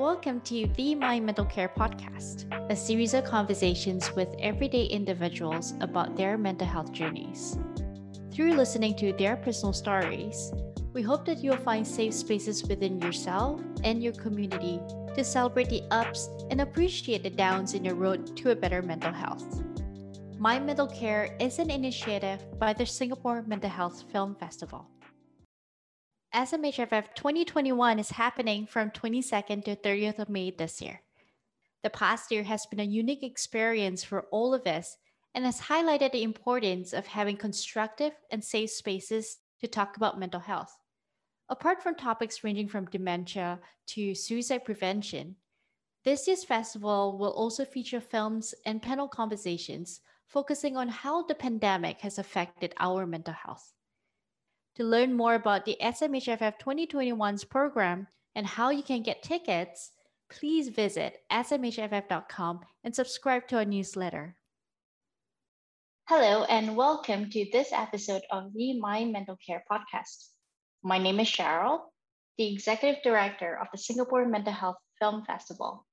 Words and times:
Welcome 0.00 0.40
to 0.48 0.66
the 0.78 0.94
My 0.94 1.20
Mental 1.20 1.44
Care 1.44 1.68
podcast, 1.68 2.48
a 2.70 2.74
series 2.74 3.12
of 3.12 3.24
conversations 3.24 4.10
with 4.12 4.34
everyday 4.38 4.86
individuals 4.86 5.74
about 5.82 6.16
their 6.16 6.38
mental 6.38 6.66
health 6.66 6.90
journeys. 6.90 7.58
Through 8.32 8.54
listening 8.54 8.96
to 8.96 9.12
their 9.12 9.36
personal 9.36 9.74
stories, 9.74 10.54
we 10.94 11.02
hope 11.02 11.26
that 11.26 11.44
you'll 11.44 11.58
find 11.58 11.86
safe 11.86 12.14
spaces 12.14 12.66
within 12.66 12.98
yourself 12.98 13.60
and 13.84 14.02
your 14.02 14.14
community 14.14 14.80
to 15.14 15.22
celebrate 15.22 15.68
the 15.68 15.82
ups 15.90 16.30
and 16.48 16.62
appreciate 16.62 17.22
the 17.22 17.28
downs 17.28 17.74
in 17.74 17.84
your 17.84 17.94
road 17.94 18.34
to 18.38 18.52
a 18.52 18.56
better 18.56 18.80
mental 18.80 19.12
health. 19.12 19.62
My 20.38 20.58
Mental 20.58 20.86
Care 20.86 21.36
is 21.38 21.58
an 21.58 21.68
initiative 21.68 22.42
by 22.58 22.72
the 22.72 22.86
Singapore 22.86 23.42
Mental 23.42 23.68
Health 23.68 24.04
Film 24.10 24.34
Festival. 24.34 24.88
SMHFF 26.34 27.12
2021 27.16 27.98
is 27.98 28.10
happening 28.10 28.64
from 28.64 28.92
22nd 28.92 29.64
to 29.64 29.74
30th 29.74 30.20
of 30.20 30.28
May 30.28 30.52
this 30.52 30.80
year. 30.80 31.02
The 31.82 31.90
past 31.90 32.30
year 32.30 32.44
has 32.44 32.66
been 32.66 32.78
a 32.78 32.84
unique 32.84 33.24
experience 33.24 34.04
for 34.04 34.26
all 34.30 34.54
of 34.54 34.64
us 34.64 34.96
and 35.34 35.44
has 35.44 35.62
highlighted 35.62 36.12
the 36.12 36.22
importance 36.22 36.92
of 36.92 37.08
having 37.08 37.36
constructive 37.36 38.12
and 38.30 38.44
safe 38.44 38.70
spaces 38.70 39.38
to 39.60 39.66
talk 39.66 39.96
about 39.96 40.20
mental 40.20 40.38
health. 40.38 40.72
Apart 41.48 41.82
from 41.82 41.96
topics 41.96 42.44
ranging 42.44 42.68
from 42.68 42.84
dementia 42.84 43.58
to 43.88 44.14
suicide 44.14 44.64
prevention, 44.64 45.34
this 46.04 46.28
year's 46.28 46.44
festival 46.44 47.18
will 47.18 47.32
also 47.32 47.64
feature 47.64 48.00
films 48.00 48.54
and 48.64 48.80
panel 48.80 49.08
conversations 49.08 50.00
focusing 50.28 50.76
on 50.76 50.90
how 50.90 51.24
the 51.24 51.34
pandemic 51.34 52.00
has 52.02 52.20
affected 52.20 52.72
our 52.78 53.04
mental 53.04 53.34
health. 53.34 53.72
To 54.76 54.84
learn 54.84 55.16
more 55.16 55.34
about 55.34 55.64
the 55.64 55.76
SMHFF 55.82 56.60
2021's 56.60 57.42
program 57.44 58.06
and 58.36 58.46
how 58.46 58.70
you 58.70 58.84
can 58.84 59.02
get 59.02 59.22
tickets, 59.22 59.90
please 60.30 60.68
visit 60.68 61.18
smhff.com 61.30 62.60
and 62.84 62.94
subscribe 62.94 63.48
to 63.48 63.56
our 63.56 63.64
newsletter. 63.64 64.36
Hello, 66.08 66.44
and 66.44 66.76
welcome 66.76 67.30
to 67.30 67.46
this 67.52 67.72
episode 67.72 68.22
of 68.30 68.52
the 68.54 68.78
My 68.78 69.04
Mental 69.04 69.36
Care 69.44 69.64
podcast. 69.70 70.28
My 70.84 70.98
name 70.98 71.18
is 71.18 71.28
Cheryl, 71.28 71.80
the 72.38 72.52
Executive 72.52 73.02
Director 73.02 73.58
of 73.60 73.66
the 73.72 73.78
Singapore 73.78 74.24
Mental 74.26 74.52
Health 74.52 74.78
Film 75.00 75.24
Festival. 75.24 75.84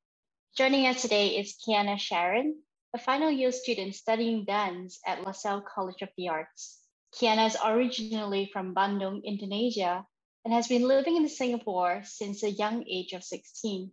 Joining 0.55 0.85
us 0.85 1.01
today 1.01 1.29
is 1.29 1.57
Kiana 1.67 1.97
Sharon, 1.97 2.55
a 2.93 2.99
final 2.99 3.31
year 3.31 3.51
student 3.51 3.95
studying 3.95 4.45
dance 4.45 4.99
at 5.05 5.23
LaSalle 5.23 5.61
College 5.61 6.03
of 6.03 6.09
the 6.15 6.29
Arts. 6.29 6.86
Kiana 7.17 7.47
is 7.47 7.57
originally 7.65 8.47
from 8.53 8.75
Bandung, 8.75 9.23
Indonesia, 9.23 10.05
and 10.45 10.53
has 10.53 10.67
been 10.67 10.87
living 10.87 11.17
in 11.17 11.27
Singapore 11.27 12.01
since 12.05 12.43
a 12.43 12.51
young 12.51 12.85
age 12.87 13.13
of 13.13 13.23
16. 13.23 13.89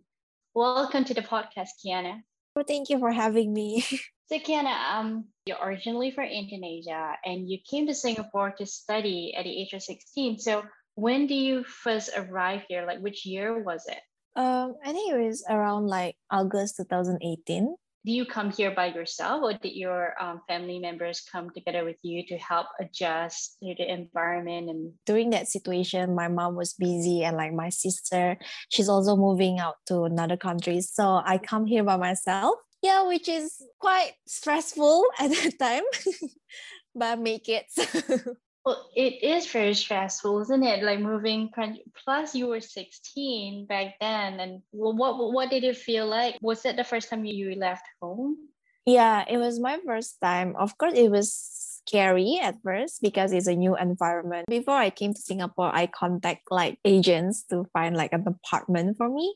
Welcome 0.53 1.05
to 1.05 1.15
the 1.15 1.23
podcast, 1.23 1.81
Kiana. 1.81 2.21
Well, 2.55 2.65
thank 2.67 2.89
you 2.89 2.99
for 2.99 3.11
having 3.11 3.51
me. 3.51 3.81
so, 4.29 4.37
Kiana, 4.37 4.77
um, 4.93 5.25
you're 5.47 5.57
originally 5.57 6.11
from 6.11 6.25
Indonesia 6.25 7.17
and 7.25 7.49
you 7.49 7.57
came 7.67 7.87
to 7.87 7.95
Singapore 7.95 8.53
to 8.59 8.65
study 8.67 9.33
at 9.35 9.45
the 9.45 9.57
age 9.59 9.73
of 9.73 9.81
16. 9.81 10.37
So, 10.37 10.61
when 10.93 11.25
do 11.25 11.33
you 11.33 11.63
first 11.63 12.11
arrive 12.15 12.61
here? 12.69 12.85
Like, 12.85 12.99
which 12.99 13.25
year 13.25 13.63
was 13.63 13.87
it? 13.87 14.01
Um, 14.35 14.75
I 14.85 14.93
think 14.93 15.11
it 15.11 15.17
was 15.17 15.43
around 15.49 15.87
like 15.87 16.15
August 16.29 16.77
2018 16.77 17.73
do 18.05 18.11
you 18.11 18.25
come 18.25 18.51
here 18.51 18.71
by 18.71 18.85
yourself 18.85 19.41
or 19.41 19.53
did 19.53 19.73
your 19.75 20.13
um, 20.21 20.41
family 20.47 20.77
members 20.77 21.21
come 21.31 21.49
together 21.49 21.83
with 21.83 21.97
you 22.03 22.23
to 22.27 22.37
help 22.37 22.67
adjust 22.79 23.57
to 23.63 23.73
the 23.77 23.91
environment 23.91 24.69
and 24.69 24.93
during 25.05 25.31
that 25.31 25.47
situation 25.47 26.13
my 26.13 26.27
mom 26.27 26.55
was 26.55 26.73
busy 26.73 27.23
and 27.23 27.35
like 27.35 27.51
my 27.51 27.69
sister 27.69 28.37
she's 28.69 28.87
also 28.87 29.15
moving 29.15 29.59
out 29.59 29.75
to 29.87 30.03
another 30.03 30.37
country. 30.37 30.81
So 30.81 31.21
i 31.25 31.37
come 31.37 31.65
here 31.65 31.83
by 31.83 31.97
myself. 31.97 32.55
Yeah 32.81 33.07
which 33.07 33.27
is 33.27 33.61
quite 33.79 34.13
stressful 34.27 35.05
at 35.19 35.31
that 35.31 35.59
time 35.59 35.83
but 36.95 37.19
make 37.19 37.49
it 37.49 37.65
Well, 38.65 38.89
it 38.95 39.21
is 39.21 39.45
very 39.45 39.75
stressful, 39.75 40.41
isn't 40.41 40.63
it? 40.63 40.83
Like 40.83 40.99
moving. 40.99 41.51
Plus, 42.03 42.33
you 42.33 42.47
were 42.47 42.61
16 42.61 43.67
back 43.67 43.95
then. 44.01 44.39
And 44.39 44.61
what, 44.71 44.97
what 44.97 45.51
did 45.51 45.63
it 45.63 45.77
feel 45.77 46.07
like? 46.07 46.37
Was 46.41 46.65
it 46.65 46.75
the 46.75 46.83
first 46.83 47.09
time 47.09 47.25
you 47.25 47.53
left 47.55 47.85
home? 48.01 48.37
Yeah, 48.85 49.23
it 49.29 49.37
was 49.37 49.59
my 49.59 49.77
first 49.85 50.17
time. 50.19 50.55
Of 50.57 50.77
course, 50.79 50.93
it 50.95 51.11
was 51.11 51.33
scary 51.85 52.39
at 52.41 52.55
first 52.63 53.01
because 53.01 53.33
it's 53.33 53.47
a 53.47 53.55
new 53.55 53.75
environment. 53.77 54.45
Before 54.47 54.75
I 54.77 54.89
came 54.89 55.13
to 55.13 55.21
Singapore, 55.21 55.69
I 55.73 55.85
contact 55.85 56.49
like 56.49 56.79
agents 56.85 57.43
to 57.49 57.65
find 57.73 57.95
like 57.95 58.13
an 58.13 58.25
apartment 58.27 58.97
for 58.97 59.09
me. 59.09 59.35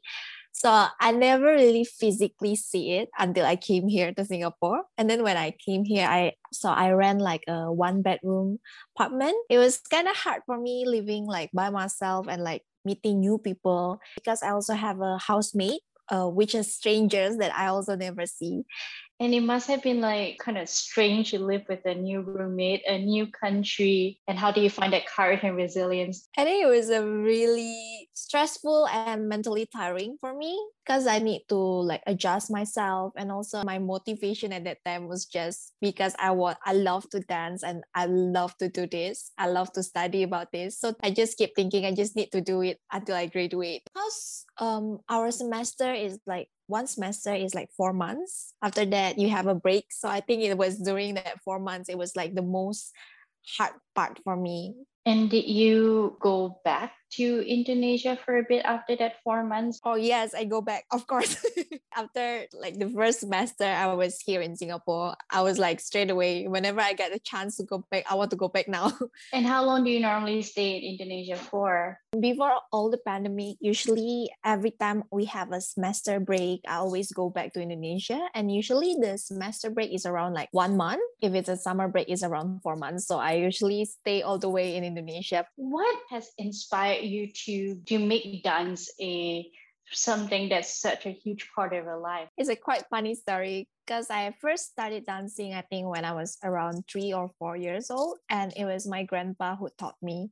So 0.60 0.88
I 1.00 1.12
never 1.14 1.46
really 1.56 1.86
physically 1.86 2.56
see 2.58 2.92
it 3.00 3.08
until 3.18 3.46
I 3.46 3.56
came 3.56 3.88
here 3.88 4.14
to 4.14 4.26
Singapore. 4.26 4.84
And 4.98 5.10
then 5.10 5.24
when 5.24 5.38
I 5.38 5.56
came 5.56 5.86
here, 5.86 6.06
I 6.06 6.34
so 6.52 6.68
I 6.70 6.92
ran 6.92 7.20
like 7.20 7.44
a 7.48 7.72
one 7.72 8.02
bedroom 8.02 8.60
apartment. 8.96 9.36
It 9.50 9.58
was 9.58 9.80
kind 9.90 10.08
of 10.10 10.18
hard 10.18 10.42
for 10.46 10.60
me 10.60 10.84
living 10.86 11.26
like 11.26 11.50
by 11.54 11.70
myself 11.70 12.28
and 12.28 12.44
like 12.44 12.64
meeting 12.84 13.22
new 13.22 13.38
people 13.38 14.02
because 14.16 14.44
I 14.44 14.52
also 14.52 14.74
have 14.74 15.00
a 15.00 15.18
housemate, 15.18 15.80
uh, 16.10 16.28
which 16.28 16.54
is 16.54 16.76
strangers 16.76 17.38
that 17.38 17.56
I 17.56 17.68
also 17.68 17.96
never 17.96 18.26
see. 18.26 18.64
And 19.20 19.34
it 19.34 19.42
must 19.42 19.68
have 19.68 19.84
been 19.84 20.00
like 20.00 20.38
kind 20.38 20.58
of 20.58 20.70
strange 20.70 21.32
to 21.32 21.40
live 21.40 21.64
with 21.68 21.86
a 21.86 21.94
new 21.94 22.22
roommate, 22.22 22.84
a 22.88 22.98
new 22.98 23.28
country. 23.28 24.22
And 24.28 24.40
how 24.40 24.52
do 24.52 24.62
you 24.62 24.70
find 24.70 24.94
that 24.94 25.08
courage 25.08 25.42
and 25.44 25.58
resilience? 25.58 26.30
I 26.38 26.46
think 26.46 26.64
it 26.64 26.68
was 26.68 26.90
a 26.90 27.06
really 27.06 28.10
stressful 28.14 28.88
and 28.88 29.28
mentally 29.28 29.68
tiring 29.76 30.18
for 30.22 30.34
me 30.34 30.58
because 30.86 31.06
I 31.06 31.20
need 31.20 31.44
to 31.50 31.56
like 31.56 32.02
adjust 32.08 32.50
myself 32.50 33.14
and 33.18 33.32
also 33.32 33.64
my 33.64 33.78
motivation 33.80 34.54
at 34.54 34.64
that 34.64 34.78
time 34.86 35.08
was 35.08 35.26
just 35.26 35.74
because 35.82 36.16
I 36.18 36.32
want 36.32 36.58
I 36.66 36.74
love 36.74 37.10
to 37.12 37.20
dance 37.20 37.64
and 37.64 37.84
I 37.94 38.06
love 38.06 38.56
to 38.58 38.70
do 38.70 38.88
this. 38.88 39.32
I 39.38 39.48
love 39.48 39.72
to 39.74 39.84
study 39.84 40.24
about 40.24 40.52
this. 40.52 40.80
So 40.80 40.96
I 41.04 41.12
just 41.12 41.38
keep 41.38 41.56
thinking 41.56 41.86
I 41.86 41.94
just 41.94 42.16
need 42.16 42.32
to 42.32 42.42
do 42.42 42.62
it 42.62 42.80
until 42.92 43.16
I 43.16 43.28
graduate. 43.28 43.84
Because 43.94 44.46
um 44.60 45.00
our 45.10 45.32
semester 45.32 45.94
is 45.94 46.20
like 46.26 46.48
one 46.70 46.88
semester 46.88 47.34
is 47.34 47.56
like 47.56 47.70
four 47.76 47.92
months. 47.94 48.54
After 48.62 48.86
that, 48.86 49.18
you 49.18 49.30
have 49.30 49.48
a 49.48 49.56
break. 49.56 49.86
So 49.92 50.08
I 50.08 50.22
think 50.22 50.44
it 50.44 50.58
was 50.58 50.78
during 50.78 51.16
that 51.16 51.42
four 51.44 51.60
months, 51.60 51.90
it 51.90 51.98
was 51.98 52.16
like 52.16 52.36
the 52.36 52.44
most 52.44 52.94
hard 53.58 53.74
part 53.96 54.20
for 54.24 54.36
me 54.36 54.76
and 55.06 55.30
did 55.30 55.48
you 55.48 56.18
go 56.20 56.60
back 56.64 56.94
to 57.18 57.42
Indonesia 57.48 58.18
for 58.24 58.38
a 58.38 58.44
bit 58.44 58.66
after 58.66 58.96
that 58.98 59.22
four 59.24 59.44
months? 59.44 59.80
Oh 59.84 59.96
yes, 59.96 60.34
I 60.34 60.46
go 60.46 60.62
back, 60.62 60.86
of 60.92 61.08
course. 61.08 61.38
after 61.96 62.46
like 62.54 62.78
the 62.78 62.90
first 62.90 63.22
semester 63.22 63.66
I 63.66 63.94
was 63.94 64.20
here 64.22 64.42
in 64.42 64.56
Singapore, 64.56 65.16
I 65.30 65.42
was 65.42 65.58
like 65.58 65.80
straight 65.80 66.10
away, 66.10 66.48
whenever 66.48 66.82
I 66.82 66.94
get 66.94 67.16
a 67.16 67.20
chance 67.20 67.58
to 67.58 67.64
go 67.64 67.86
back, 67.92 68.06
I 68.10 68.16
want 68.16 68.32
to 68.32 68.38
go 68.38 68.48
back 68.48 68.68
now. 68.68 68.94
and 69.34 69.46
how 69.46 69.66
long 69.66 69.84
do 69.84 69.90
you 69.90 70.00
normally 70.00 70.42
stay 70.42 70.78
in 70.78 70.84
Indonesia 70.84 71.36
for? 71.36 72.00
Before 72.20 72.54
all 72.72 72.90
the 72.90 72.98
pandemic, 72.98 73.58
usually 73.60 74.30
every 74.44 74.72
time 74.72 75.04
we 75.12 75.26
have 75.26 75.52
a 75.52 75.62
semester 75.62 76.20
break, 76.20 76.62
I 76.68 76.76
always 76.76 77.12
go 77.12 77.30
back 77.30 77.54
to 77.54 77.62
Indonesia. 77.62 78.30
And 78.34 78.52
usually 78.52 78.96
the 79.00 79.18
semester 79.18 79.70
break 79.70 79.94
is 79.94 80.06
around 80.06 80.34
like 80.34 80.50
one 80.52 80.78
month. 80.78 81.02
If 81.22 81.34
it's 81.34 81.50
a 81.50 81.58
summer 81.58 81.88
break, 81.88 82.10
it's 82.10 82.24
around 82.24 82.62
four 82.62 82.76
months. 82.76 83.08
So 83.08 83.18
I 83.18 83.34
usually 83.34 83.86
stay 83.86 84.22
all 84.22 84.38
the 84.38 84.50
way 84.50 84.76
in 84.76 84.84
Indonesia. 84.84 85.46
What 85.56 85.96
has 86.10 86.30
inspired 86.38 86.99
you 87.04 87.32
to 87.46 87.76
to 87.88 88.00
make 88.00 88.44
dance 88.44 88.90
a 89.00 89.50
something 89.92 90.50
that's 90.50 90.80
such 90.80 91.06
a 91.06 91.10
huge 91.10 91.50
part 91.56 91.74
of 91.74 91.86
your 91.86 91.98
life? 91.98 92.30
It's 92.38 92.50
a 92.50 92.56
quite 92.56 92.84
funny 92.90 93.16
story 93.16 93.68
because 93.90 94.12
I 94.12 94.32
first 94.40 94.70
started 94.70 95.08
dancing, 95.08 95.56
I 95.56 95.62
think, 95.62 95.88
when 95.88 96.06
I 96.06 96.14
was 96.14 96.38
around 96.44 96.86
three 96.86 97.12
or 97.12 97.32
four 97.40 97.58
years 97.58 97.90
old. 97.90 98.20
And 98.30 98.54
it 98.56 98.66
was 98.66 98.86
my 98.86 99.02
grandpa 99.02 99.56
who 99.56 99.68
taught 99.80 99.96
me. 100.00 100.30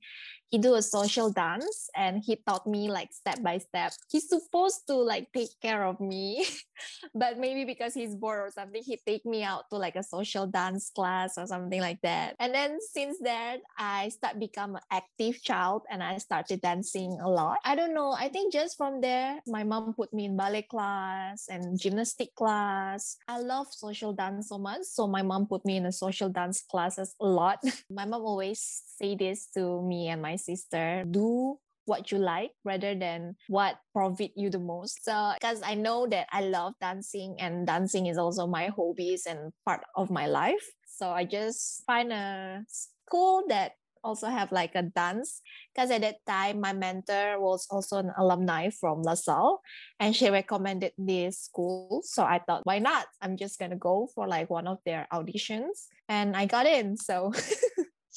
He 0.49 0.59
do 0.59 0.75
a 0.75 0.81
social 0.81 1.31
dance 1.31 1.89
and 1.95 2.21
he 2.23 2.37
taught 2.47 2.67
me 2.67 2.87
like 2.91 3.11
step 3.11 3.41
by 3.41 3.57
step. 3.57 3.93
He's 4.11 4.29
supposed 4.29 4.85
to 4.87 4.93
like 4.93 5.33
take 5.33 5.49
care 5.59 5.83
of 5.83 5.99
me 5.99 6.45
but 7.13 7.37
maybe 7.37 7.65
because 7.65 7.93
he's 7.93 8.15
bored 8.15 8.47
or 8.47 8.51
something 8.51 8.81
he 8.83 8.99
take 9.05 9.25
me 9.25 9.43
out 9.43 9.65
to 9.69 9.77
like 9.77 9.95
a 9.95 10.03
social 10.03 10.47
dance 10.47 10.91
class 10.93 11.37
or 11.37 11.45
something 11.45 11.81
like 11.81 12.01
that. 12.01 12.35
And 12.39 12.53
then 12.53 12.77
since 12.81 13.17
then 13.21 13.61
i 13.77 14.09
start 14.09 14.39
become 14.39 14.75
an 14.75 14.81
active 14.91 15.41
child 15.41 15.83
and 15.89 16.03
i 16.03 16.17
started 16.17 16.61
dancing 16.61 17.17
a 17.21 17.29
lot. 17.29 17.57
I 17.65 17.75
don't 17.75 17.93
know 17.93 18.15
i 18.17 18.29
think 18.29 18.53
just 18.53 18.77
from 18.77 19.01
there 19.01 19.39
my 19.47 19.63
mom 19.63 19.93
put 19.93 20.13
me 20.13 20.25
in 20.25 20.37
ballet 20.37 20.63
class 20.63 21.47
and 21.49 21.79
gymnastic 21.79 22.35
class. 22.35 23.17
I 23.27 23.39
love 23.47 23.67
social 23.71 24.13
dance 24.13 24.49
so 24.49 24.57
much 24.57 24.83
so 24.83 25.07
my 25.07 25.21
mom 25.21 25.47
put 25.47 25.63
me 25.65 25.77
in 25.77 25.85
a 25.85 25.91
social 25.91 26.29
dance 26.29 26.63
classes 26.69 27.15
a 27.21 27.25
lot 27.25 27.59
my 27.89 28.05
mom 28.05 28.21
always 28.21 28.83
say 28.99 29.15
this 29.15 29.47
to 29.53 29.81
me 29.81 30.09
and 30.09 30.21
my 30.21 30.35
sister 30.35 31.03
do 31.09 31.57
what 31.87 32.11
you 32.11 32.19
like 32.19 32.51
rather 32.63 32.93
than 32.93 33.35
what 33.47 33.79
profit 33.95 34.31
you 34.35 34.49
the 34.49 34.59
most. 34.59 35.03
So 35.03 35.33
because 35.39 35.61
I 35.63 35.73
know 35.73 36.05
that 36.07 36.27
I 36.31 36.41
love 36.41 36.73
dancing 36.79 37.35
and 37.39 37.65
dancing 37.65 38.07
is 38.07 38.17
also 38.17 38.45
my 38.45 38.67
hobbies 38.67 39.25
and 39.25 39.51
part 39.65 39.81
of 39.95 40.11
my 40.11 40.27
life. 40.27 40.67
So 40.85 41.09
I 41.09 41.23
just 41.23 41.83
find 41.87 42.11
a 42.11 42.63
school 42.67 43.43
that 43.47 43.71
also 44.07 44.27
have 44.31 44.51
like 44.55 44.71
a 44.75 44.83
dance 44.83 45.43
because 45.75 45.91
at 45.91 46.01
that 46.01 46.23
time 46.25 46.61
my 46.63 46.71
mentor 46.71 47.35
was 47.43 47.67
also 47.69 47.99
an 47.99 48.11
alumni 48.17 48.71
from 48.71 49.03
LaSalle 49.03 49.59
and 49.99 50.15
she 50.15 50.29
recommended 50.29 50.93
this 50.97 51.51
school. 51.51 52.01
So 52.07 52.23
I 52.23 52.39
thought, 52.39 52.63
why 52.63 52.79
not? 52.79 53.05
I'm 53.21 53.35
just 53.35 53.59
gonna 53.59 53.75
go 53.75 54.07
for 54.15 54.27
like 54.27 54.49
one 54.49 54.67
of 54.67 54.79
their 54.85 55.07
auditions 55.11 55.91
and 56.07 56.35
I 56.35 56.47
got 56.47 56.65
in. 56.65 56.95
So 56.95 57.33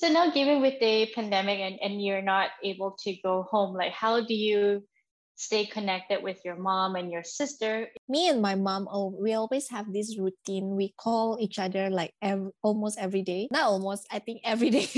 So 0.00 0.08
now 0.08 0.31
given 0.31 0.62
with 0.62 0.81
the 0.81 1.12
pandemic 1.14 1.60
and, 1.60 1.76
and 1.82 2.02
you're 2.02 2.22
not 2.22 2.56
able 2.64 2.96
to 3.04 3.14
go 3.22 3.42
home, 3.42 3.76
like 3.76 3.92
how 3.92 4.25
do 4.25 4.32
you 4.32 4.82
stay 5.40 5.64
connected 5.64 6.22
with 6.22 6.44
your 6.44 6.56
mom 6.56 6.96
and 6.96 7.10
your 7.10 7.25
sister. 7.25 7.88
Me 8.08 8.28
and 8.28 8.42
my 8.42 8.54
mom 8.54 8.87
oh 8.92 9.08
we 9.16 9.32
always 9.32 9.69
have 9.70 9.92
this 9.92 10.19
routine. 10.20 10.76
We 10.76 10.92
call 11.00 11.38
each 11.40 11.58
other 11.58 11.88
like 11.88 12.12
every, 12.20 12.52
almost 12.62 12.98
every 12.98 13.22
day. 13.22 13.48
Not 13.50 13.64
almost 13.72 14.06
i 14.10 14.19
think 14.19 14.40
every 14.44 14.70
day 14.76 14.88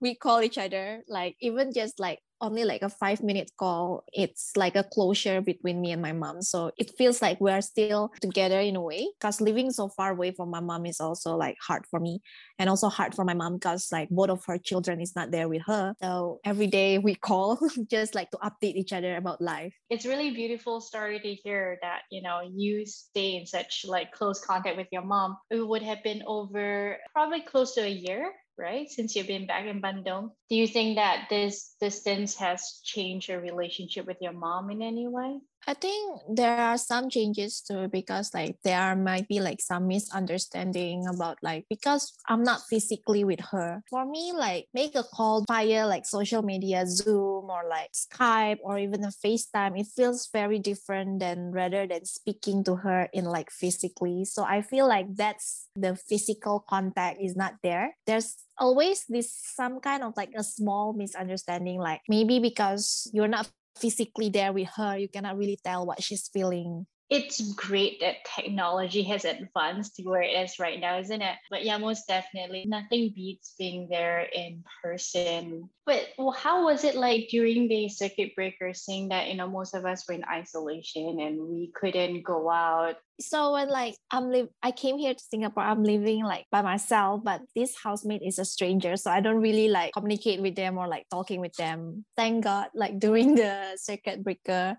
we 0.00 0.14
call 0.14 0.42
each 0.42 0.58
other 0.58 1.02
like 1.08 1.36
even 1.40 1.72
just 1.72 2.00
like 2.00 2.18
only 2.40 2.64
like 2.64 2.82
a 2.82 2.88
five 2.88 3.22
minute 3.22 3.50
call. 3.58 4.04
It's 4.12 4.52
like 4.56 4.76
a 4.76 4.84
closure 4.84 5.40
between 5.40 5.80
me 5.80 5.92
and 5.92 6.02
my 6.02 6.12
mom. 6.12 6.42
So 6.42 6.70
it 6.78 6.92
feels 6.96 7.22
like 7.22 7.40
we're 7.40 7.60
still 7.60 8.12
together 8.20 8.60
in 8.60 8.76
a 8.76 8.80
way 8.80 9.08
because 9.18 9.40
living 9.40 9.70
so 9.70 9.88
far 9.88 10.12
away 10.12 10.32
from 10.32 10.50
my 10.50 10.60
mom 10.60 10.86
is 10.86 11.00
also 11.00 11.36
like 11.36 11.56
hard 11.60 11.86
for 11.86 12.00
me. 12.00 12.20
And 12.58 12.70
also 12.70 12.88
hard 12.88 13.14
for 13.14 13.24
my 13.24 13.34
mom 13.34 13.54
because 13.54 13.88
like 13.92 14.08
both 14.08 14.30
of 14.30 14.44
her 14.46 14.58
children 14.58 15.00
is 15.00 15.14
not 15.14 15.30
there 15.30 15.48
with 15.48 15.62
her. 15.66 15.94
So 16.00 16.40
every 16.44 16.66
day 16.66 16.98
we 16.98 17.14
call 17.14 17.58
just 17.90 18.14
like 18.14 18.30
to 18.30 18.38
update 18.38 18.76
each 18.76 18.92
other 18.92 19.16
about 19.16 19.40
life. 19.40 19.74
It's 19.90 20.06
really 20.06 20.30
beautiful 20.30 20.80
story 20.80 21.20
to 21.20 21.34
hear 21.34 21.78
that 21.82 22.02
you 22.10 22.22
know 22.22 22.40
you 22.54 22.86
stay 22.86 23.36
in 23.36 23.46
such 23.46 23.84
like 23.86 24.12
close 24.12 24.40
contact 24.40 24.76
with 24.76 24.88
your 24.90 25.02
mom. 25.02 25.36
It 25.50 25.66
would 25.66 25.82
have 25.82 26.02
been 26.02 26.22
over 26.26 26.98
probably 27.12 27.42
close 27.42 27.74
to 27.74 27.82
a 27.82 27.88
year 27.88 28.32
right? 28.58 28.88
Since 28.90 29.14
you've 29.14 29.26
been 29.26 29.46
back 29.46 29.66
in 29.66 29.80
Bandung, 29.80 30.30
do 30.48 30.56
you 30.56 30.66
think 30.66 30.96
that 30.96 31.26
this 31.30 31.74
distance 31.80 32.36
has 32.36 32.80
changed 32.84 33.28
your 33.28 33.40
relationship 33.40 34.06
with 34.06 34.18
your 34.20 34.32
mom 34.32 34.70
in 34.70 34.82
any 34.82 35.06
way? 35.08 35.40
I 35.66 35.74
think 35.74 36.22
there 36.30 36.56
are 36.56 36.78
some 36.78 37.10
changes 37.10 37.60
too 37.60 37.88
because 37.88 38.30
like 38.32 38.54
there 38.62 38.94
might 38.94 39.26
be 39.26 39.40
like 39.40 39.60
some 39.60 39.88
misunderstanding 39.88 41.06
about 41.08 41.38
like 41.42 41.66
because 41.68 42.14
I'm 42.28 42.44
not 42.44 42.62
physically 42.70 43.24
with 43.24 43.40
her. 43.50 43.82
For 43.90 44.06
me, 44.06 44.32
like 44.32 44.68
make 44.72 44.94
a 44.94 45.02
call 45.02 45.44
via 45.48 45.86
like 45.86 46.06
social 46.06 46.42
media, 46.42 46.86
Zoom 46.86 47.50
or 47.50 47.66
like 47.68 47.90
Skype 47.90 48.58
or 48.62 48.78
even 48.78 49.02
a 49.02 49.10
FaceTime, 49.10 49.78
it 49.78 49.88
feels 49.90 50.28
very 50.32 50.60
different 50.60 51.18
than 51.18 51.50
rather 51.50 51.84
than 51.86 52.04
speaking 52.04 52.62
to 52.64 52.76
her 52.76 53.08
in 53.12 53.24
like 53.24 53.50
physically. 53.50 54.24
So 54.24 54.44
I 54.44 54.62
feel 54.62 54.86
like 54.86 55.16
that's 55.16 55.66
the 55.74 55.96
physical 55.96 56.60
contact 56.60 57.18
is 57.20 57.34
not 57.34 57.54
there. 57.64 57.96
There's 58.06 58.36
always 58.58 59.04
this 59.08 59.32
some 59.32 59.80
kind 59.80 60.02
of 60.02 60.12
like 60.16 60.30
a 60.36 60.42
small 60.42 60.92
misunderstanding 60.92 61.78
like 61.78 62.00
maybe 62.08 62.38
because 62.38 63.10
you're 63.12 63.28
not 63.28 63.48
physically 63.78 64.30
there 64.30 64.52
with 64.52 64.68
her 64.76 64.96
you 64.96 65.08
cannot 65.08 65.36
really 65.36 65.58
tell 65.62 65.84
what 65.86 66.02
she's 66.02 66.28
feeling 66.32 66.86
it's 67.08 67.54
great 67.54 68.00
that 68.00 68.16
technology 68.34 69.02
has 69.04 69.24
advanced 69.24 69.94
to 69.96 70.02
where 70.02 70.22
it 70.22 70.32
is 70.32 70.58
right 70.58 70.80
now, 70.80 70.98
isn't 70.98 71.22
it? 71.22 71.36
But 71.50 71.64
yeah, 71.64 71.78
most 71.78 72.08
definitely, 72.08 72.64
nothing 72.66 73.12
beats 73.14 73.54
being 73.56 73.86
there 73.88 74.22
in 74.22 74.64
person. 74.82 75.70
But 75.84 76.08
well, 76.18 76.32
how 76.32 76.64
was 76.64 76.82
it 76.82 76.96
like 76.96 77.28
during 77.30 77.68
the 77.68 77.88
circuit 77.88 78.34
breaker, 78.34 78.74
seeing 78.74 79.10
that 79.10 79.28
you 79.28 79.36
know 79.36 79.48
most 79.48 79.74
of 79.74 79.86
us 79.86 80.04
were 80.08 80.14
in 80.14 80.24
isolation 80.24 81.20
and 81.20 81.38
we 81.46 81.70
couldn't 81.78 82.22
go 82.22 82.50
out? 82.50 82.96
So 83.20 83.52
when 83.52 83.68
like 83.68 83.94
I'm 84.10 84.30
live, 84.32 84.48
I 84.62 84.72
came 84.72 84.98
here 84.98 85.14
to 85.14 85.22
Singapore. 85.30 85.62
I'm 85.62 85.84
living 85.84 86.24
like 86.24 86.46
by 86.50 86.62
myself, 86.62 87.22
but 87.22 87.40
this 87.54 87.76
housemate 87.80 88.22
is 88.26 88.40
a 88.40 88.44
stranger, 88.44 88.96
so 88.96 89.12
I 89.12 89.20
don't 89.20 89.40
really 89.40 89.68
like 89.68 89.92
communicate 89.92 90.42
with 90.42 90.56
them 90.56 90.76
or 90.76 90.88
like 90.88 91.06
talking 91.08 91.40
with 91.40 91.54
them. 91.54 92.04
Thank 92.16 92.42
God, 92.44 92.66
like 92.74 92.98
during 93.06 93.36
the 93.36 93.78
circuit 93.80 94.24
breaker, 94.24 94.76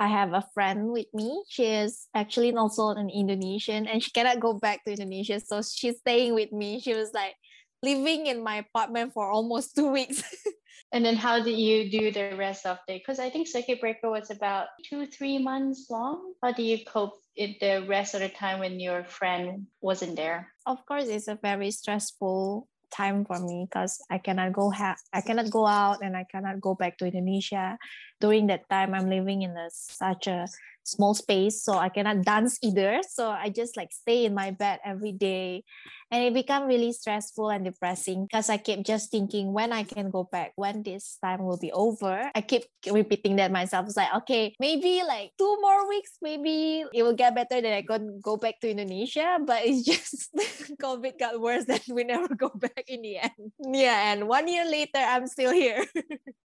I 0.00 0.08
have 0.08 0.32
a 0.32 0.42
friend 0.54 0.88
with 0.88 1.12
me. 1.12 1.44
She 1.50 1.66
is 1.66 2.08
actually 2.14 2.54
also 2.54 2.88
an 2.88 3.10
Indonesian 3.10 3.86
and 3.86 4.02
she 4.02 4.10
cannot 4.10 4.40
go 4.40 4.54
back 4.54 4.82
to 4.84 4.92
Indonesia. 4.92 5.38
So 5.38 5.60
she's 5.60 5.98
staying 5.98 6.32
with 6.32 6.52
me. 6.52 6.80
She 6.80 6.94
was 6.94 7.12
like 7.12 7.36
living 7.82 8.26
in 8.26 8.42
my 8.42 8.64
apartment 8.64 9.12
for 9.12 9.30
almost 9.30 9.76
two 9.76 9.92
weeks. 9.92 10.24
and 10.92 11.04
then 11.04 11.16
how 11.16 11.44
did 11.44 11.58
you 11.58 11.90
do 11.90 12.10
the 12.10 12.34
rest 12.34 12.64
of 12.64 12.78
the 12.88 12.96
because 12.96 13.20
I 13.20 13.28
think 13.28 13.46
circuit 13.46 13.78
breaker 13.78 14.08
was 14.08 14.30
about 14.30 14.68
two, 14.88 15.04
three 15.04 15.36
months 15.36 15.88
long. 15.90 16.32
How 16.42 16.52
do 16.52 16.62
you 16.62 16.82
cope 16.82 17.20
it 17.36 17.60
the 17.60 17.84
rest 17.86 18.14
of 18.14 18.20
the 18.20 18.30
time 18.30 18.60
when 18.60 18.80
your 18.80 19.04
friend 19.04 19.66
wasn't 19.82 20.16
there? 20.16 20.48
Of 20.64 20.86
course, 20.86 21.08
it's 21.08 21.28
a 21.28 21.36
very 21.36 21.70
stressful 21.70 22.66
time 22.90 23.24
for 23.24 23.38
me 23.38 23.66
because 23.68 24.02
I 24.10 24.18
cannot 24.18 24.52
go 24.52 24.70
ha- 24.70 25.00
I 25.12 25.20
cannot 25.20 25.50
go 25.50 25.66
out 25.66 26.02
and 26.02 26.16
I 26.16 26.24
cannot 26.24 26.60
go 26.60 26.74
back 26.74 26.98
to 26.98 27.06
Indonesia. 27.06 27.78
During 28.20 28.48
that 28.48 28.68
time, 28.68 28.94
I'm 28.94 29.08
living 29.08 29.42
in 29.42 29.56
a, 29.56 29.70
such 29.70 30.26
a 30.26 30.46
small 30.84 31.14
space, 31.14 31.62
so 31.62 31.74
I 31.74 31.88
cannot 31.88 32.22
dance 32.22 32.58
either. 32.62 33.00
So 33.08 33.30
I 33.30 33.48
just 33.48 33.76
like 33.76 33.92
stay 33.92 34.24
in 34.24 34.34
my 34.34 34.50
bed 34.50 34.80
every 34.84 35.12
day, 35.12 35.64
and 36.10 36.24
it 36.24 36.34
become 36.34 36.66
really 36.66 36.92
stressful 36.92 37.50
and 37.50 37.64
depressing 37.64 38.26
because 38.26 38.50
I 38.50 38.56
keep 38.58 38.84
just 38.84 39.10
thinking 39.10 39.52
when 39.52 39.72
I 39.72 39.84
can 39.84 40.10
go 40.10 40.24
back, 40.24 40.52
when 40.56 40.82
this 40.82 41.18
time 41.22 41.44
will 41.44 41.58
be 41.58 41.72
over. 41.72 42.30
I 42.34 42.40
keep 42.40 42.64
repeating 42.90 43.36
that 43.36 43.52
myself. 43.52 43.86
It's 43.86 43.96
like 43.96 44.14
okay, 44.24 44.54
maybe 44.58 45.02
like 45.06 45.32
two 45.38 45.56
more 45.60 45.88
weeks, 45.88 46.12
maybe 46.22 46.84
it 46.92 47.02
will 47.02 47.16
get 47.16 47.34
better. 47.34 47.60
Then 47.60 47.74
I 47.74 47.82
can 47.82 48.20
go 48.20 48.36
back 48.36 48.60
to 48.60 48.70
Indonesia, 48.70 49.38
but 49.44 49.62
it's 49.64 49.84
just 49.90 50.30
COVID 50.82 51.18
got 51.18 51.40
worse, 51.40 51.64
and 51.68 51.82
we 51.92 52.04
never 52.04 52.34
go 52.34 52.50
back 52.50 52.84
in 52.88 53.02
the 53.02 53.18
end. 53.18 53.52
Yeah, 53.60 54.12
and 54.12 54.28
one 54.28 54.48
year 54.48 54.64
later, 54.64 54.98
I'm 54.98 55.26
still 55.26 55.52
here. 55.52 55.84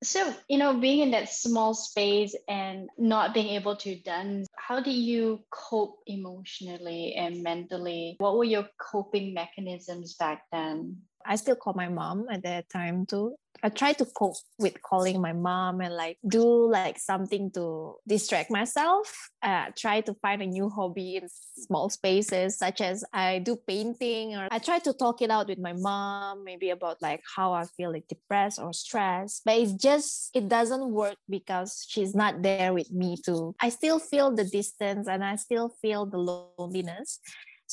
So 0.03 0.33
you 0.49 0.57
know 0.57 0.79
being 0.79 0.99
in 0.99 1.11
that 1.11 1.29
small 1.29 1.73
space 1.73 2.35
and 2.47 2.89
not 2.97 3.33
being 3.33 3.49
able 3.49 3.75
to 3.75 3.95
dance 4.01 4.47
how 4.67 4.79
do 4.79 4.91
you 4.91 5.43
cope 5.51 5.99
emotionally 6.07 7.15
and 7.15 7.43
mentally? 7.43 8.15
What 8.19 8.37
were 8.37 8.45
your 8.45 8.65
coping 8.79 9.33
mechanisms 9.33 10.13
back 10.13 10.43
then 10.53 11.01
I 11.25 11.35
still 11.35 11.55
call 11.55 11.73
my 11.73 11.89
mom 11.89 12.27
at 12.29 12.43
that 12.43 12.69
time 12.69 13.05
too. 13.05 13.35
I 13.65 13.69
try 13.69 13.93
to 13.93 14.05
cope 14.05 14.35
with 14.59 14.81
calling 14.81 15.21
my 15.21 15.31
mom 15.31 15.79
and 15.79 15.95
like 15.95 16.17
do 16.27 16.69
like 16.69 16.99
something 16.99 17.49
to 17.51 17.95
distract 18.05 18.51
myself. 18.51 19.29
Uh, 19.41 19.67
try 19.77 20.01
to 20.01 20.13
find 20.15 20.41
a 20.41 20.45
new 20.45 20.69
hobby 20.69 21.15
in 21.15 21.29
small 21.29 21.89
spaces, 21.89 22.57
such 22.57 22.81
as 22.81 23.05
I 23.13 23.39
do 23.39 23.55
painting 23.55 24.35
or 24.35 24.49
I 24.51 24.59
try 24.59 24.79
to 24.79 24.91
talk 24.91 25.21
it 25.21 25.31
out 25.31 25.47
with 25.47 25.59
my 25.59 25.71
mom, 25.71 26.43
maybe 26.43 26.71
about 26.71 27.01
like 27.01 27.21
how 27.37 27.53
I 27.53 27.65
feel 27.77 27.93
like 27.93 28.07
depressed 28.09 28.59
or 28.59 28.73
stressed. 28.73 29.43
But 29.45 29.57
it's 29.59 29.73
just, 29.73 30.31
it 30.33 30.49
doesn't 30.49 30.91
work 30.91 31.15
because 31.29 31.85
she's 31.87 32.13
not 32.13 32.41
there 32.41 32.73
with 32.73 32.91
me 32.91 33.15
too. 33.23 33.55
I 33.61 33.69
still 33.69 33.99
feel 33.99 34.35
the 34.35 34.43
distance 34.43 35.07
and 35.07 35.23
I 35.23 35.37
still 35.37 35.69
feel 35.81 36.05
the 36.05 36.17
loneliness. 36.17 37.19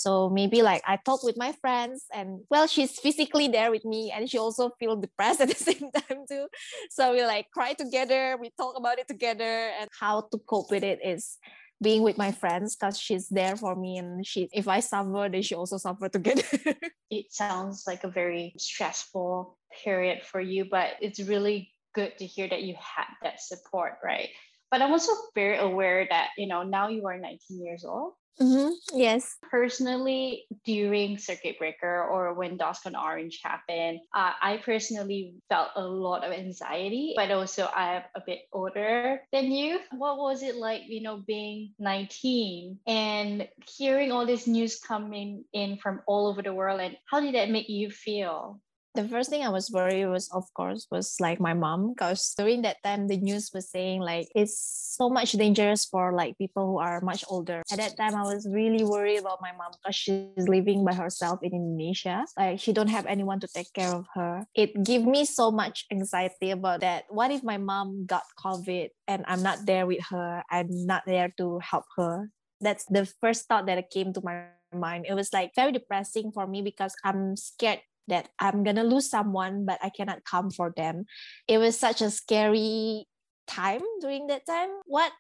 So 0.01 0.31
maybe 0.31 0.63
like 0.63 0.83
I 0.87 0.97
talk 0.97 1.23
with 1.23 1.37
my 1.37 1.53
friends 1.61 2.07
and 2.11 2.41
well, 2.49 2.67
she's 2.67 2.99
physically 2.99 3.49
there 3.49 3.71
with 3.71 3.85
me 3.85 4.11
and 4.11 4.31
she 4.31 4.39
also 4.39 4.71
feel 4.81 4.97
depressed 4.97 5.41
at 5.45 5.49
the 5.49 5.55
same 5.55 5.91
time 5.93 6.25
too. 6.27 6.49
So 6.91 7.13
we 7.13 7.23
like 7.23 7.51
cry 7.53 7.75
together, 7.75 8.39
we 8.41 8.51
talk 8.57 8.79
about 8.79 8.99
it 8.99 9.09
together 9.09 9.71
and 9.79 9.91
how 10.01 10.23
to 10.33 10.39
cope 10.49 10.71
with 10.71 10.85
it 10.85 11.01
is 11.05 11.37
being 11.83 12.03
with 12.03 12.17
my 12.17 12.33
friends 12.33 12.77
because 12.77 12.99
she's 12.99 13.29
there 13.29 13.57
for 13.57 13.77
me 13.77 13.99
and 13.99 14.27
she 14.27 14.49
if 14.53 14.69
I 14.69 14.81
suffer, 14.81 15.29
then 15.31 15.43
she 15.43 15.55
also 15.55 15.77
suffer 15.77 16.09
together. 16.09 16.49
it 17.11 17.27
sounds 17.31 17.85
like 17.87 18.05
a 18.05 18.09
very 18.09 18.55
stressful 18.57 19.59
period 19.85 20.23
for 20.25 20.41
you, 20.41 20.65
but 20.65 20.93
it's 21.03 21.21
really 21.21 21.73
good 21.95 22.17
to 22.19 22.25
hear 22.25 22.49
that 22.49 22.63
you 22.63 22.75
had 22.75 23.09
that 23.23 23.41
support, 23.43 23.99
right? 24.03 24.31
But 24.71 24.81
I'm 24.81 24.93
also 24.93 25.13
very 25.35 25.59
aware 25.59 26.07
that, 26.09 26.29
you 26.39 26.47
know, 26.47 26.63
now 26.63 26.89
you 26.89 27.07
are 27.07 27.19
19 27.19 27.65
years 27.65 27.85
old 27.85 28.15
Mm-hmm. 28.41 28.99
Yes. 28.99 29.37
Personally, 29.51 30.47
during 30.65 31.19
circuit 31.19 31.59
breaker 31.59 32.05
or 32.05 32.33
when 32.35 32.57
DORSCON 32.57 32.97
Orange 32.97 33.41
happened, 33.43 34.01
uh, 34.15 34.33
I 34.41 34.59
personally 34.65 35.35
felt 35.49 35.71
a 35.77 35.83
lot 35.83 36.25
of 36.25 36.33
anxiety, 36.33 37.13
but 37.17 37.31
also 37.31 37.69
I'm 37.75 38.03
a 38.15 38.23
bit 38.25 38.41
older 38.53 39.21
than 39.33 39.53
you. 39.53 39.81
What 39.93 40.19
was 40.19 40.43
it 40.43 40.57
like, 40.57 40.83
you 40.87 41.03
know, 41.03 41.23
being 41.27 41.73
19 41.79 42.79
and 42.87 43.49
hearing 43.77 44.13
all 44.13 44.25
this 44.25 44.47
news 44.47 44.81
coming 44.81 45.45
in 45.53 45.77
from 45.77 46.01
all 46.07 46.29
over 46.29 46.43
the 46.43 46.55
world? 46.55 46.81
And 46.81 46.97
how 47.11 47.21
did 47.21 47.35
that 47.35 47.51
make 47.51 47.69
you 47.69 47.91
feel? 47.91 48.61
The 48.95 49.07
first 49.07 49.31
thing 49.31 49.43
I 49.43 49.49
was 49.51 49.71
worried 49.71 50.07
was, 50.07 50.29
of 50.33 50.45
course, 50.55 50.87
was 50.91 51.17
like 51.21 51.39
my 51.41 51.55
mom, 51.55 51.95
because 51.95 52.35
during 52.37 52.63
that 52.63 52.83
time 52.83 53.07
the 53.07 53.17
news 53.17 53.51
was 53.55 53.71
saying 53.71 54.01
like 54.01 54.29
it's 54.35 54.59
so 54.99 55.09
much 55.09 55.33
dangerous 55.33 55.85
for 55.85 56.13
like 56.13 56.37
people 56.39 56.67
who 56.67 56.79
are 56.79 57.01
much 57.01 57.25
older. 57.29 57.63
At 57.71 57.79
that 57.79 57.97
time, 57.97 58.15
I 58.15 58.23
was 58.23 58.49
really 58.51 58.83
worried 58.85 59.19
about 59.19 59.39
my 59.41 59.53
mom 59.53 59.71
because 59.79 59.95
she's 59.95 60.49
living 60.49 60.85
by 60.85 60.95
herself 60.95 61.41
in 61.43 61.55
Indonesia. 61.55 62.27
Like 62.37 62.59
she 62.59 62.73
don't 62.73 62.91
have 62.91 63.07
anyone 63.07 63.39
to 63.41 63.49
take 63.49 63.73
care 63.73 63.95
of 63.95 64.07
her. 64.15 64.47
It 64.55 64.75
gave 64.83 65.07
me 65.07 65.25
so 65.25 65.51
much 65.51 65.87
anxiety 65.93 66.51
about 66.51 66.81
that. 66.81 67.05
What 67.09 67.31
if 67.31 67.45
my 67.45 67.59
mom 67.59 68.07
got 68.07 68.25
COVID 68.43 68.91
and 69.07 69.25
I'm 69.29 69.43
not 69.43 69.67
there 69.67 69.87
with 69.87 70.03
her? 70.11 70.43
I'm 70.51 70.69
not 70.87 71.05
there 71.07 71.33
to 71.39 71.61
help 71.63 71.85
her. 71.97 72.31
That's 72.61 72.85
the 72.87 73.07
first 73.21 73.47
thought 73.47 73.67
that 73.67 73.91
came 73.91 74.13
to 74.13 74.21
my 74.23 74.53
mind. 74.75 75.07
It 75.09 75.15
was 75.15 75.33
like 75.33 75.55
very 75.55 75.73
depressing 75.73 76.31
for 76.33 76.47
me 76.47 76.63
because 76.63 76.95
I'm 77.05 77.37
scared 77.37 77.81
that 78.11 78.29
I'm 78.39 78.63
gonna 78.63 78.85
lose 78.85 79.09
someone, 79.09 79.65
but 79.65 79.79
I 79.83 79.91
cannot 79.91 80.25
come 80.25 80.51
for 80.51 80.73
them. 80.77 81.07
It 81.49 81.59
was 81.59 81.79
such 81.79 82.03
a 82.03 82.11
scary 82.11 83.07
time 83.47 83.83
during 84.01 84.27
that 84.29 84.47
time. 84.47 84.71
What 84.87 85.13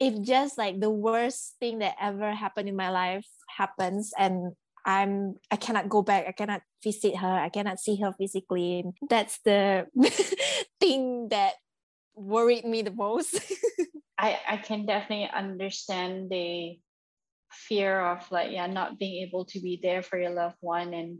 if 0.00 0.20
just 0.22 0.58
like 0.58 0.80
the 0.80 0.90
worst 0.90 1.56
thing 1.60 1.80
that 1.80 1.96
ever 2.00 2.32
happened 2.32 2.68
in 2.68 2.76
my 2.76 2.90
life 2.90 3.26
happens 3.56 4.12
and 4.18 4.52
I'm 4.86 5.36
I 5.50 5.56
cannot 5.56 5.88
go 5.88 6.02
back. 6.02 6.26
I 6.26 6.32
cannot 6.32 6.62
visit 6.82 7.16
her. 7.16 7.28
I 7.28 7.50
cannot 7.50 7.80
see 7.80 8.00
her 8.00 8.12
physically. 8.16 8.84
That's 9.08 9.38
the 9.44 9.86
thing 10.80 11.28
that 11.28 11.54
worried 12.14 12.64
me 12.64 12.82
the 12.82 12.92
most. 12.92 13.40
I 14.18 14.38
I 14.48 14.56
can 14.56 14.86
definitely 14.86 15.28
understand 15.28 16.30
the 16.30 16.78
fear 17.52 18.00
of 18.00 18.30
like 18.30 18.52
yeah 18.52 18.66
not 18.66 18.98
being 18.98 19.26
able 19.26 19.44
to 19.46 19.60
be 19.60 19.80
there 19.82 20.02
for 20.02 20.18
your 20.18 20.30
loved 20.30 20.56
one 20.60 20.92
and 20.94 21.18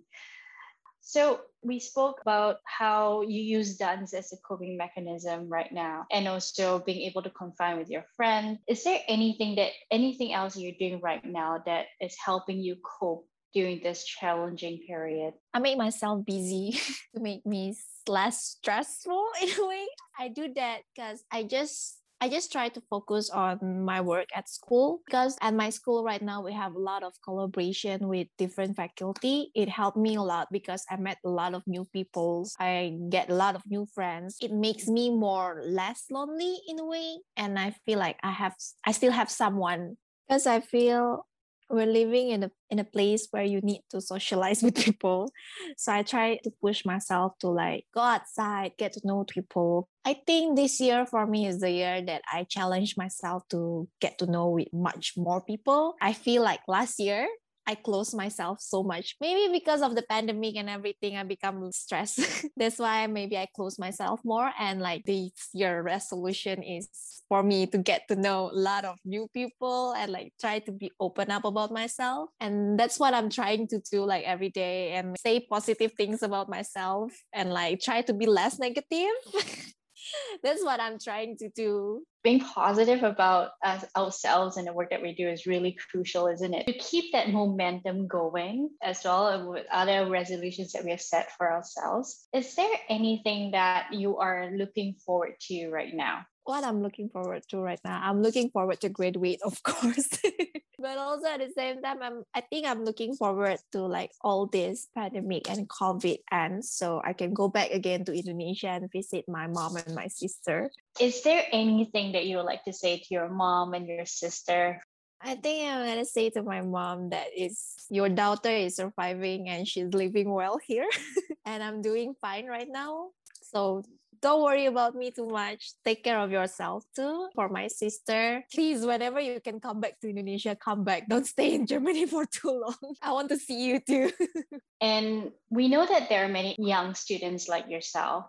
so 1.09 1.41
we 1.63 1.81
spoke 1.81 2.21
about 2.21 2.57
how 2.65 3.23
you 3.23 3.41
use 3.41 3.79
dance 3.79 4.13
as 4.13 4.31
a 4.31 4.37
coping 4.47 4.77
mechanism 4.77 5.49
right 5.49 5.73
now 5.73 6.05
and 6.13 6.29
also 6.29 6.81
being 6.81 7.01
able 7.09 7.23
to 7.23 7.31
confine 7.31 7.79
with 7.79 7.89
your 7.89 8.05
friend. 8.15 8.59
Is 8.69 8.85
there 8.85 9.01
anything 9.09 9.57
that 9.57 9.71
anything 9.91 10.35
else 10.35 10.55
you're 10.55 10.77
doing 10.79 11.01
right 11.01 11.25
now 11.25 11.63
that 11.65 11.87
is 11.99 12.15
helping 12.23 12.61
you 12.61 12.77
cope 12.85 13.27
during 13.55 13.81
this 13.83 14.05
challenging 14.05 14.81
period? 14.87 15.33
I 15.55 15.61
make 15.61 15.79
myself 15.79 16.27
busy 16.27 16.73
to 17.15 17.23
make 17.23 17.47
me 17.47 17.75
less 18.07 18.45
stressful 18.45 19.29
in 19.43 19.49
a 19.49 19.67
way. 19.67 19.87
I 20.19 20.29
do 20.29 20.53
that 20.57 20.81
because 20.95 21.25
I 21.33 21.45
just 21.45 21.98
I 22.21 22.29
just 22.29 22.51
try 22.51 22.69
to 22.69 22.81
focus 22.91 23.31
on 23.31 23.85
my 23.85 24.01
work 24.01 24.27
at 24.35 24.49
school 24.49 25.03
because 25.07 25.39
at 25.41 25.55
my 25.55 25.71
school 25.71 26.03
right 26.03 26.21
now 26.21 26.43
we 26.43 26.53
have 26.53 26.75
a 26.75 26.79
lot 26.79 27.05
of 27.05 27.13
collaboration 27.23 28.09
with 28.09 28.27
different 28.37 28.75
faculty. 28.75 29.53
It 29.55 29.69
helped 29.69 29.97
me 29.97 30.17
a 30.17 30.23
lot 30.23 30.49
because 30.51 30.85
I 30.91 30.97
met 30.97 31.19
a 31.25 31.29
lot 31.29 31.55
of 31.55 31.63
new 31.67 31.87
people. 31.93 32.49
I 32.59 32.99
get 33.09 33.31
a 33.31 33.35
lot 33.35 33.55
of 33.55 33.63
new 33.71 33.87
friends. 33.95 34.37
It 34.43 34.51
makes 34.51 34.89
me 34.89 35.11
more 35.15 35.63
less 35.65 36.07
lonely 36.11 36.59
in 36.67 36.81
a 36.81 36.85
way 36.85 37.19
and 37.37 37.57
I 37.57 37.75
feel 37.87 38.01
like 38.01 38.19
I 38.25 38.33
have 38.33 38.55
I 38.85 38.91
still 38.91 39.13
have 39.13 39.31
someone 39.31 39.95
because 40.27 40.47
I 40.47 40.59
feel 40.59 41.28
we're 41.71 41.87
living 41.87 42.31
in 42.31 42.45
a 42.45 42.51
in 42.71 42.79
a 42.79 42.85
place 42.85 43.29
where 43.31 43.45
you 43.45 43.61
need 43.61 43.83
to 43.91 44.01
socialize 44.01 44.63
with 44.67 44.75
people. 44.75 45.31
So 45.77 45.93
i 45.93 46.03
try 46.03 46.39
to 46.45 46.51
push 46.63 46.85
myself 46.85 47.39
to 47.41 47.49
like 47.49 47.85
go 47.95 48.01
outside 48.01 48.73
get 48.79 48.93
to 48.95 49.01
know 49.05 49.25
people. 49.25 49.89
I 50.05 50.15
think 50.27 50.57
this 50.57 50.81
year 50.81 51.05
for 51.07 51.27
me 51.27 51.47
is 51.47 51.61
the 51.61 51.71
year 51.71 52.01
that 52.03 52.23
i 52.33 52.45
challenge 52.45 52.97
myself 52.97 53.43
to 53.51 53.89
get 54.01 54.19
to 54.19 54.27
know 54.27 54.49
with 54.51 54.73
much 54.73 55.15
more 55.17 55.41
people. 55.41 55.95
I 56.01 56.13
feel 56.13 56.43
like 56.43 56.61
last 56.67 56.99
year 56.99 57.29
I 57.69 57.75
close 57.75 58.15
myself 58.15 58.63
so 58.63 58.83
much. 58.83 59.17
Maybe 59.21 59.53
because 59.53 59.83
of 59.83 59.95
the 59.95 60.01
pandemic 60.01 60.57
and 60.57 60.71
everything, 60.71 61.19
I 61.19 61.23
become 61.23 61.71
stressed. 61.71 62.49
That's 62.57 62.79
why 62.79 63.07
maybe 63.07 63.37
I 63.37 63.47
close 63.55 63.79
myself 63.79 64.21
more. 64.25 64.51
And 64.59 64.81
like 64.81 65.05
this 65.05 65.53
year 65.53 65.83
resolution 65.83 66.63
is 66.63 66.89
for 67.29 67.43
me 67.43 67.67
to 67.67 67.77
get 67.77 68.09
to 68.09 68.17
know 68.17 68.49
a 68.51 68.57
lot 68.57 68.87
of 68.87 68.97
new 69.05 69.29
people 69.35 69.93
and 69.93 70.11
like 70.11 70.33
try 70.41 70.61
to 70.61 70.73
be 70.73 70.91
open 70.99 71.31
up 71.31 71.45
about 71.45 71.71
myself. 71.71 72.31
And 72.41 72.81
that's 72.81 72.99
what 72.99 73.13
I'm 73.13 73.29
trying 73.29 73.69
to 73.69 73.81
do 73.93 74.03
like 74.07 74.25
every 74.25 74.49
day 74.49 74.93
and 74.93 75.15
say 75.19 75.41
positive 75.41 75.93
things 75.93 76.23
about 76.23 76.49
myself 76.49 77.13
and 77.35 77.53
like 77.53 77.81
try 77.81 78.01
to 78.01 78.15
be 78.15 78.25
less 78.25 78.59
negative. 78.59 79.13
that's 80.43 80.65
what 80.65 80.81
I'm 80.81 80.99
trying 80.99 81.37
to 81.39 81.49
do. 81.49 82.03
Being 82.25 82.41
positive 82.41 83.03
about 83.03 83.51
us, 83.65 83.85
ourselves 83.97 84.57
and 84.57 84.67
the 84.67 84.73
work 84.73 84.91
that 84.91 85.03
we 85.03 85.15
do 85.15 85.29
is 85.29 85.47
really 85.47 85.77
crucial, 85.91 86.27
isn't 86.27 86.55
it? 86.55 86.67
To 86.67 86.73
keep 86.73 87.13
that 87.13 87.31
momentum 87.31 88.09
going 88.09 88.71
as 88.83 89.03
well 89.05 89.51
with 89.51 89.67
other 89.71 90.09
resolutions 90.09 90.73
that 90.73 90.85
we 90.85 90.91
have 90.91 91.01
set 91.01 91.31
for 91.37 91.51
ourselves. 91.51 92.27
Is 92.33 92.55
there 92.55 92.75
anything 92.89 93.53
that 93.53 93.89
you 93.93 94.19
are 94.19 94.51
looking 94.51 94.95
forward 95.07 95.35
to 95.49 95.69
right 95.71 95.95
now? 95.95 96.25
What 96.49 96.65
I'm 96.65 96.81
looking 96.81 97.11
forward 97.11 97.45
to 97.53 97.61
right 97.61 97.79
now. 97.85 98.01
I'm 98.03 98.23
looking 98.23 98.49
forward 98.49 98.81
to 98.81 98.89
graduate, 98.89 99.41
of 99.45 99.63
course. 99.69 100.09
but 100.81 100.97
also 100.97 101.29
at 101.29 101.41
the 101.41 101.53
same 101.55 101.83
time, 101.83 102.01
I'm 102.01 102.25
I 102.35 102.41
think 102.41 102.67
I'm 102.67 102.89
looking 102.89 103.15
forward 103.15 103.59
to 103.73 103.85
like 103.85 104.11
all 104.25 104.47
this 104.47 104.89
pandemic 104.97 105.51
and 105.51 105.69
COVID 105.69 106.17
ends 106.33 106.73
so 106.73 107.03
I 107.05 107.13
can 107.13 107.35
go 107.35 107.49
back 107.53 107.71
again 107.71 108.07
to 108.07 108.17
Indonesia 108.17 108.73
and 108.81 108.91
visit 108.91 109.29
my 109.29 109.47
mom 109.47 109.77
and 109.77 109.95
my 109.95 110.09
sister. 110.09 110.73
Is 110.99 111.21
there 111.21 111.45
anything 111.53 112.13
that 112.13 112.25
you 112.25 112.41
would 112.41 112.49
like 112.49 112.65
to 112.65 112.73
say 112.73 112.97
to 112.97 113.09
your 113.11 113.29
mom 113.29 113.75
and 113.75 113.87
your 113.87 114.07
sister 114.07 114.81
I 115.21 115.35
think 115.35 115.67
I'm 115.67 115.85
gonna 115.85 116.07
say 116.07 116.31
to 116.31 116.43
my 116.47 116.63
mom 116.63 117.11
that 117.11 117.35
is 117.37 117.75
your 117.91 118.09
daughter 118.09 118.55
is 118.55 118.77
surviving 118.77 119.49
and 119.51 119.67
she's 119.67 119.91
living 119.91 120.31
well 120.31 120.63
here, 120.63 120.87
and 121.45 121.59
I'm 121.59 121.83
doing 121.83 122.15
fine 122.23 122.47
right 122.47 122.71
now. 122.71 123.11
So 123.43 123.83
don't 124.21 124.43
worry 124.43 124.67
about 124.67 124.95
me 124.95 125.11
too 125.11 125.27
much. 125.27 125.73
Take 125.85 126.05
care 126.05 126.19
of 126.19 126.31
yourself 126.31 126.85
too. 126.95 127.29
For 127.35 127.49
my 127.49 127.69
sister, 127.69 128.45
please, 128.53 128.85
whenever 128.85 129.21
you 129.21 129.41
can 129.41 129.61
come 129.61 129.81
back 129.81 130.01
to 130.01 130.09
Indonesia, 130.09 130.57
come 130.57 130.85
back. 130.85 131.09
Don't 131.09 131.27
stay 131.37 131.55
in 131.55 131.67
Germany 131.67 132.07
for 132.07 132.27
too 132.27 132.51
long. 132.51 132.95
I 133.03 133.13
want 133.13 133.29
to 133.31 133.37
see 133.37 133.67
you 133.69 133.81
too. 133.81 134.11
and 134.81 135.33
we 135.51 135.69
know 135.69 135.87
that 135.87 136.09
there 136.09 136.25
are 136.25 136.29
many 136.29 136.57
young 136.59 136.95
students 136.95 137.49
like 137.49 137.69
yourself 137.69 138.27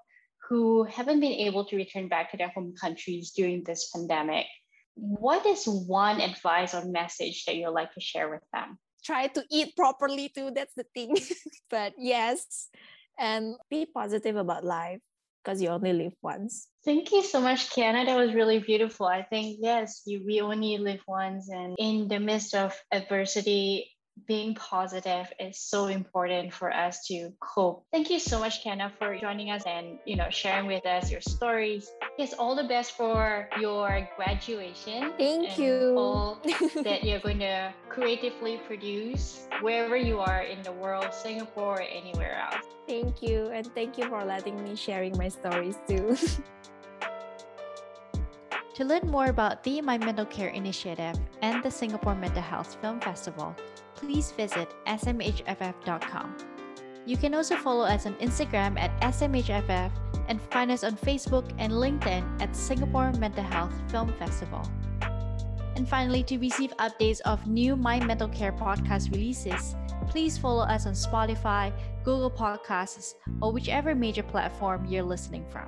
who 0.50 0.84
haven't 0.84 1.20
been 1.20 1.34
able 1.46 1.66
to 1.66 1.76
return 1.76 2.08
back 2.08 2.32
to 2.32 2.38
their 2.38 2.50
home 2.50 2.74
countries 2.80 3.32
during 3.32 3.64
this 3.64 3.90
pandemic. 3.94 4.48
What 4.96 5.46
is 5.46 5.66
one 5.66 6.20
advice 6.20 6.74
or 6.74 6.86
message 6.86 7.46
that 7.46 7.56
you'd 7.56 7.70
like 7.70 7.94
to 7.94 8.02
share 8.02 8.30
with 8.30 8.42
them? 8.52 8.78
Try 9.06 9.28
to 9.28 9.44
eat 9.50 9.76
properly 9.78 10.30
too. 10.30 10.52
That's 10.52 10.74
the 10.76 10.86
thing. 10.94 11.16
but 11.70 11.94
yes, 11.98 12.70
and 13.18 13.56
be 13.70 13.86
positive 13.86 14.36
about 14.36 14.66
life 14.66 15.00
because 15.44 15.62
you 15.62 15.70
only 15.70 15.94
live 15.94 16.14
once. 16.22 16.68
Thank 16.86 17.12
you 17.12 17.24
so 17.24 17.42
much, 17.42 17.70
Kiana. 17.70 18.06
That 18.06 18.18
was 18.18 18.34
really 18.34 18.60
beautiful. 18.60 19.06
I 19.08 19.24
think, 19.24 19.58
yes, 19.62 20.04
you, 20.06 20.24
we 20.26 20.42
only 20.42 20.78
live 20.78 21.02
once. 21.08 21.50
And 21.50 21.76
in 21.78 22.08
the 22.08 22.20
midst 22.20 22.56
of 22.56 22.76
adversity, 22.92 23.92
being 24.28 24.56
positive 24.56 25.32
is 25.40 25.60
so 25.60 25.88
important 25.88 26.54
for 26.54 26.74
us 26.74 27.06
to 27.08 27.32
cope. 27.40 27.86
Thank 27.92 28.10
you 28.10 28.20
so 28.20 28.40
much, 28.40 28.64
Kiana, 28.64 28.92
for 28.98 29.18
joining 29.18 29.52
us 29.52 29.64
and 29.66 30.00
you 30.06 30.16
know 30.16 30.30
sharing 30.30 30.68
with 30.68 30.86
us 30.86 31.12
your 31.12 31.22
stories. 31.22 31.90
Yes, 32.18 32.34
all 32.34 32.56
the 32.56 32.64
best 32.64 32.92
for 32.94 33.50
your 33.60 34.08
graduation. 34.16 35.14
Thank 35.18 35.58
you. 35.58 35.96
All 35.98 36.42
that 36.84 37.04
you're 37.04 37.20
going 37.20 37.40
to 37.40 37.74
creatively 37.90 38.60
produce 38.68 39.48
wherever 39.62 39.96
you 39.96 40.20
are 40.20 40.44
in 40.44 40.62
the 40.64 40.72
world, 40.72 41.14
Singapore 41.14 41.60
or 41.60 41.82
anywhere 41.82 42.42
else. 42.52 42.66
Thank 42.88 43.22
you, 43.22 43.50
and 43.54 43.68
thank 43.76 43.98
you 43.98 44.10
for 44.10 44.26
letting 44.26 44.64
me 44.64 44.76
sharing 44.76 45.16
my 45.18 45.30
stories 45.30 45.78
too. 45.88 46.18
To 48.80 48.86
learn 48.86 49.12
more 49.12 49.26
about 49.26 49.62
the 49.66 49.82
My 49.82 49.98
Mental 49.98 50.24
Care 50.24 50.56
Initiative 50.56 51.20
and 51.42 51.62
the 51.62 51.70
Singapore 51.70 52.16
Mental 52.16 52.42
Health 52.42 52.78
Film 52.80 53.02
Festival, 53.02 53.54
please 54.00 54.32
visit 54.32 54.74
smhff.com. 54.88 56.36
You 57.06 57.18
can 57.18 57.34
also 57.34 57.56
follow 57.56 57.86
us 57.86 58.06
on 58.06 58.14
Instagram 58.16 58.80
at 58.80 58.92
smhff 59.02 59.92
and 60.28 60.42
find 60.52 60.72
us 60.72 60.84
on 60.84 60.96
Facebook 60.96 61.52
and 61.58 61.74
LinkedIn 61.74 62.42
at 62.42 62.56
Singapore 62.56 63.12
Mental 63.14 63.44
Health 63.44 63.74
Film 63.90 64.14
Festival. 64.14 64.62
And 65.76 65.88
finally, 65.88 66.24
to 66.24 66.38
receive 66.38 66.76
updates 66.78 67.22
of 67.22 67.48
new 67.48 67.76
My 67.76 68.00
Mental 68.04 68.28
Care 68.28 68.52
podcast 68.52 69.12
releases, 69.12 69.76
please 70.10 70.38
follow 70.38 70.64
us 70.64 70.86
on 70.86 70.94
Spotify, 70.94 71.74
Google 72.04 72.32
Podcasts, 72.32 73.16
or 73.42 73.52
whichever 73.52 73.96
major 73.96 74.24
platform 74.24 74.86
you're 74.86 75.04
listening 75.04 75.46
from. 75.50 75.68